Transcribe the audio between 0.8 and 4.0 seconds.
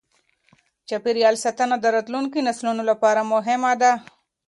چاپیریال ساتنه د راتلونکې نسلونو لپاره مهمه ده.